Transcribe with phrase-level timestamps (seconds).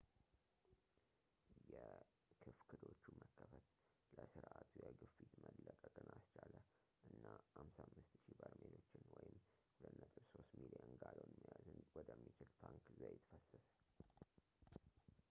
[2.43, 3.65] የክፍክዶቹ መከፈት
[4.17, 6.53] ለስርዓቱ የግፊት መለቀቅን አስቻለ
[7.11, 7.21] እና
[7.59, 9.05] 55,000 በርሜሎችን
[9.81, 11.67] 2.3 ሚሊዮን ጋሎን መያዝ
[11.99, 13.69] ወደሚችል ታንክ ዘይት ፈሰሰ